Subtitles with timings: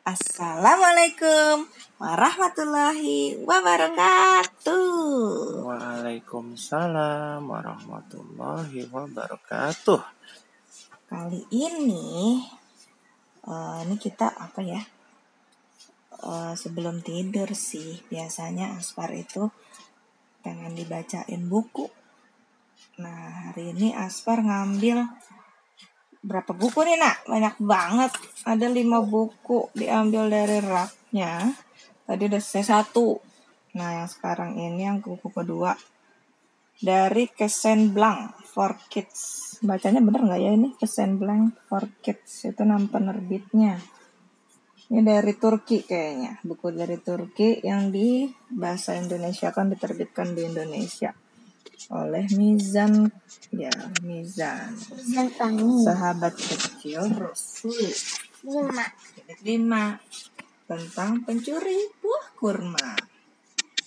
[0.00, 1.68] Assalamualaikum
[2.00, 4.80] warahmatullahi wabarakatuh.
[5.60, 10.00] Waalaikumsalam warahmatullahi wabarakatuh.
[11.04, 12.40] Kali ini,
[13.44, 14.80] uh, ini kita apa ya?
[16.24, 19.52] Uh, sebelum tidur sih, biasanya Aspar itu
[20.40, 21.92] pengen dibacain buku.
[22.96, 25.04] Nah, hari ini Aspar ngambil
[26.20, 27.24] berapa buku nih nak?
[27.24, 28.12] Banyak banget.
[28.44, 31.52] Ada lima buku diambil dari raknya
[32.04, 33.16] tadi udah selesai satu.
[33.76, 35.72] Nah yang sekarang ini yang buku kedua.
[36.80, 39.56] Dari Kesen Blanc for Kids.
[39.60, 40.72] Bacanya bener nggak ya ini?
[40.76, 42.48] Kesen Blanc for Kids.
[42.48, 43.76] Itu nama penerbitnya.
[44.90, 46.40] Ini dari Turki kayaknya.
[46.40, 51.12] Buku dari Turki yang di bahasa Indonesia kan diterbitkan di Indonesia
[51.88, 53.08] oleh Mizan.
[53.48, 53.72] Ya
[54.04, 54.76] Mizan.
[55.86, 57.88] Sahabat kecil Rasul.
[58.44, 58.84] Lima.
[59.40, 59.84] Lima.
[60.68, 62.94] Tentang pencuri buah kurma.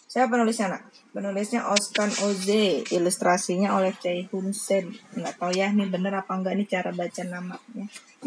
[0.09, 2.81] Siapa penulisnya nak penulisnya Oskan Oze.
[2.89, 4.89] Ilustrasinya oleh Choi Hun Sen.
[5.13, 7.85] Nggak tahu ya nih bener apa enggak nih cara baca namanya.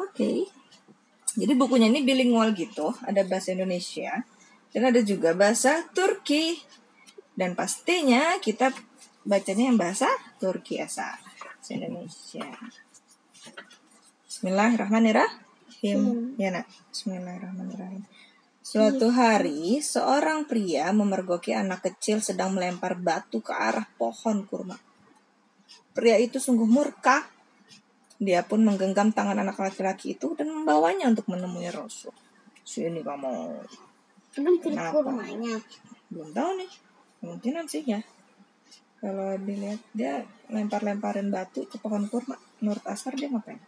[0.00, 0.12] Oke.
[0.12, 0.38] Okay.
[1.32, 2.92] jadi bukunya ini bilingual gitu.
[3.04, 4.20] Ada bahasa Indonesia.
[4.72, 6.56] Dan ada juga bahasa Turki
[7.32, 8.72] dan pastinya kita
[9.24, 11.16] bacanya yang bahasa Turki asal
[11.70, 12.44] Indonesia.
[14.28, 16.00] Bismillahirrahmanirrahim.
[16.02, 16.34] Hmm.
[16.36, 16.66] Ya nak.
[16.90, 18.02] Bismillahirrahmanirrahim.
[18.62, 24.78] Suatu hari, seorang pria memergoki anak kecil sedang melempar batu ke arah pohon kurma.
[25.92, 27.26] Pria itu sungguh murka.
[28.22, 32.14] Dia pun menggenggam tangan anak laki-laki itu dan membawanya untuk menemui Rasul.
[32.62, 33.58] Sini kamu.
[34.62, 34.94] Kenapa?
[34.94, 35.58] kurmanya?
[36.06, 36.70] Belum tahu nih
[37.22, 38.02] kemungkinan sih ya.
[38.98, 42.34] Kalau dilihat dia lempar-lemparin batu ke pohon kurma.
[42.58, 43.62] Menurut Asar dia ngapain?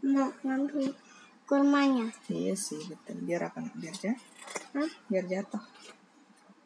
[0.00, 0.96] Mau ngambil
[1.44, 2.08] kurmanya.
[2.32, 3.20] Iya sih betul.
[3.28, 4.16] Biar apa biar jatuh
[4.72, 4.90] Hah?
[5.12, 5.60] biar jatuh.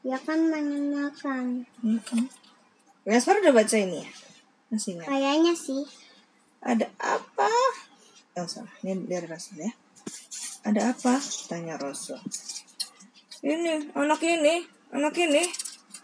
[0.06, 2.24] Ya kan menyenangkan mm -hmm.
[3.10, 4.08] Asar udah baca ini ya?
[4.70, 5.82] Masih nggak kayaknya sih.
[6.62, 7.50] Ada apa?
[8.38, 9.72] Oh salah ini biar Rasul ya.
[10.66, 11.22] Ada apa?
[11.46, 12.18] Tanya Rasul.
[13.46, 15.42] Ini anak ini Anak ini,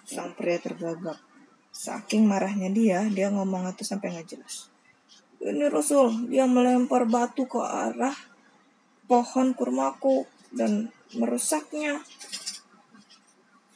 [0.03, 1.15] sang pria tergagap.
[1.71, 4.69] Saking marahnya dia, dia ngomong itu sampai nggak jelas.
[5.43, 8.15] Ini Rasul, dia melempar batu ke arah
[9.07, 12.03] pohon kurmaku dan merusaknya.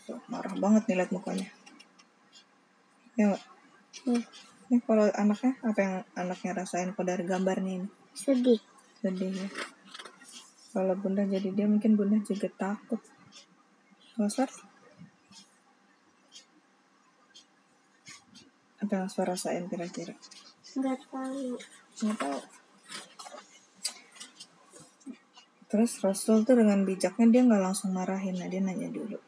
[0.07, 1.51] Tuh, marah banget nih lihat mukanya.
[3.19, 3.35] Ya?
[4.07, 4.23] Hmm.
[4.67, 7.89] Ini kalau anaknya, apa yang anaknya rasain kok dari gambarnya ini?
[8.15, 8.59] Sedih.
[8.99, 9.49] Sedih ya.
[10.75, 13.01] Kalau bunda jadi dia mungkin bunda juga takut.
[14.19, 14.51] Masar?
[18.87, 20.15] Apa yang suara rasain kira-kira.
[20.79, 21.59] Nggak tahu.
[22.07, 22.41] Nggak tahu.
[25.67, 29.19] Terus Rasul tuh dengan bijaknya dia nggak langsung marahin nah dia nanya dulu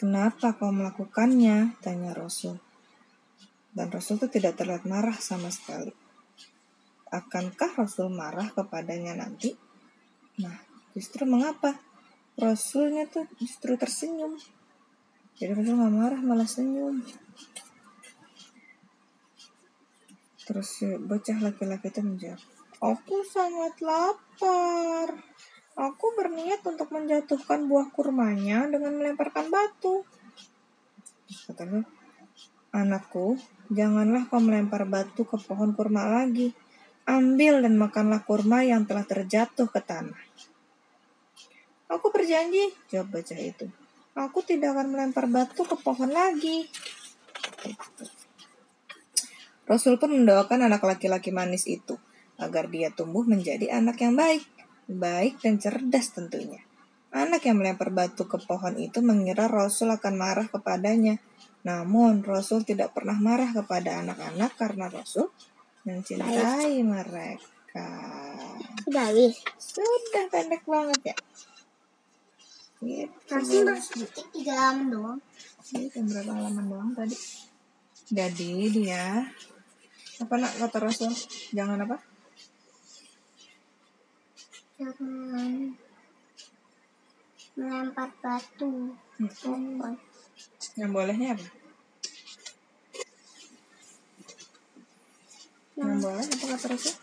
[0.00, 1.76] kenapa kau melakukannya?
[1.84, 2.56] tanya Rasul.
[3.76, 5.92] Dan Rasul tuh tidak terlihat marah sama sekali.
[7.12, 9.52] Akankah Rasul marah kepadanya nanti?
[10.40, 10.56] Nah
[10.96, 11.76] justru mengapa?
[12.40, 14.40] Rasulnya tuh justru tersenyum.
[15.36, 17.04] Jadi Rasul nggak marah malah senyum
[20.50, 22.42] Terus bocah laki-laki itu menjawab,
[22.82, 25.14] Aku sangat lapar.
[25.78, 30.02] Aku berniat untuk menjatuhkan buah kurmanya dengan melemparkan batu.
[31.46, 31.86] Katanya,
[32.74, 33.38] Anakku,
[33.70, 36.50] janganlah kau melempar batu ke pohon kurma lagi.
[37.06, 40.18] Ambil dan makanlah kurma yang telah terjatuh ke tanah.
[41.94, 43.70] Aku berjanji, jawab bocah itu.
[44.18, 46.66] Aku tidak akan melempar batu ke pohon lagi.
[49.70, 51.94] Rasul pun mendoakan anak laki-laki manis itu
[52.42, 54.42] agar dia tumbuh menjadi anak yang baik,
[54.90, 56.58] baik dan cerdas tentunya.
[57.14, 61.22] Anak yang melempar batu ke pohon itu mengira Rasul akan marah kepadanya.
[61.62, 65.30] Namun Rasul tidak pernah marah kepada anak-anak karena Rasul
[65.86, 67.86] mencintai mereka.
[68.82, 69.38] Sudah habis.
[69.54, 71.16] Sudah pendek banget ya.
[72.82, 73.34] Gitu.
[73.78, 75.20] Sedikit tiga halaman doang.
[75.70, 77.14] Ini berapa halaman doang tadi?
[78.10, 79.22] Jadi dia
[80.20, 80.52] apa nak?
[80.60, 81.12] Kata Rasul.
[81.56, 81.96] Jangan apa?
[84.76, 85.76] Jangan
[87.56, 88.96] melempar batu.
[89.20, 89.96] Hmm.
[90.80, 91.44] yang bolehnya apa?
[95.76, 96.94] Yang, yang boleh apa kata Rasul?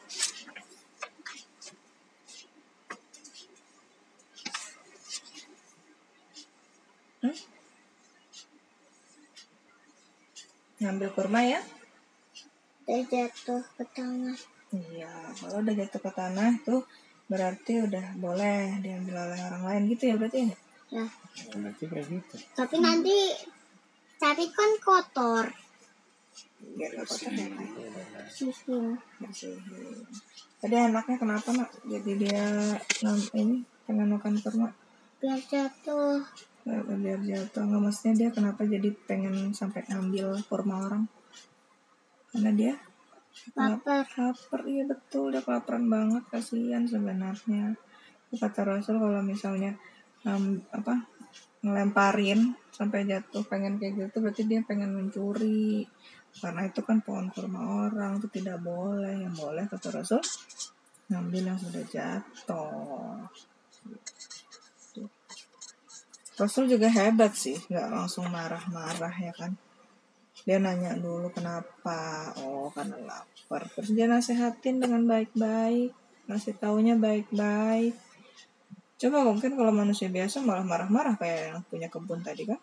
[7.21, 7.37] Hmm?
[10.77, 11.61] ngambil kurma ya
[12.87, 14.37] udah jatuh ke tanah
[14.71, 16.81] iya kalau udah jatuh ke tanah tuh
[17.27, 20.55] berarti udah boleh diambil oleh orang lain gitu ya berarti ya
[20.87, 21.03] Ya.
[21.51, 22.35] Berarti kayak gitu.
[22.55, 23.35] Tapi nanti
[24.15, 25.43] tapi kan kotor.
[26.79, 27.67] biar gak kotor ya Kak?
[28.23, 28.95] Bersihin.
[29.19, 29.59] bersihin
[30.57, 32.43] tadi anaknya kenapa nak jadi dia
[33.03, 34.71] nam- ini pengen makan kurma
[35.19, 36.23] Biar jatuh.
[36.63, 41.03] Biar- biar jatuh nggak maksudnya dia kenapa jadi pengen sampai ngambil kurma orang
[42.31, 42.73] karena dia
[43.53, 44.05] Lapar.
[44.17, 44.61] lapar.
[44.65, 45.33] Iya betul.
[45.33, 46.23] Dia kelaparan banget.
[46.29, 47.77] Kasihan sebenarnya.
[48.33, 49.71] Kata Rasul kalau misalnya
[50.27, 51.07] em, apa
[51.63, 55.85] ngelemparin sampai jatuh pengen kayak gitu berarti dia pengen mencuri.
[56.37, 59.25] Karena itu kan pohon kurma orang itu tidak boleh.
[59.25, 60.21] Yang boleh kata Rasul
[61.07, 63.15] ngambil yang sudah jatuh.
[63.85, 65.01] Gitu.
[66.37, 67.57] Rasul juga hebat sih.
[67.69, 69.53] Nggak langsung marah-marah ya kan
[70.47, 72.31] dia nanya dulu kenapa?
[72.39, 73.67] Oh karena lapar.
[73.75, 75.91] Terus dia nasehatin dengan baik-baik
[76.27, 77.95] ngasih taunya baik-baik.
[78.95, 82.59] Coba mungkin kalau manusia biasa malah marah-marah kayak yang punya kebun tadi kan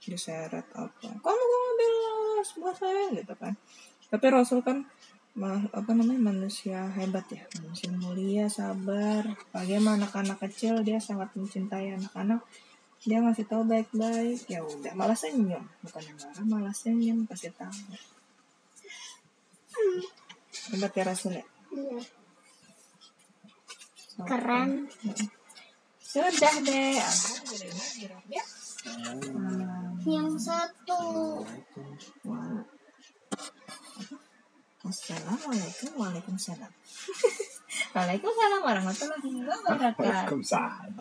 [0.00, 0.88] diseret apa.
[1.04, 1.92] Kamu kok ngambil
[2.58, 3.04] buah saya?
[3.12, 3.54] Gitu kan.
[4.08, 4.88] Tapi Rasul kan
[5.72, 9.24] apa namanya manusia hebat ya manusia mulia sabar.
[9.52, 12.40] Bagaimana anak-anak kecil dia sangat mencintai anak-anak
[13.02, 17.74] dia ngasih tahu baik-baik ya udah malah senyum bukan yang marah malah senyum kasih tahu
[20.70, 22.00] hebat ya Rasul ya Iya.
[24.12, 24.92] So, Keren.
[26.04, 27.88] sudah deh alhamdulillah
[28.28, 28.44] ya
[28.82, 31.00] Hmm, Yang satu.
[32.26, 32.66] wah.
[34.82, 36.66] Assalamualaikum Waalaikumsalam
[37.94, 40.92] Waalaikumsalam warahmatullahi wabarakatuh Waalaikumsalam.